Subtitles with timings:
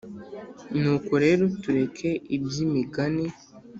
[0.79, 3.25] nuko rero tureke iby’imigani: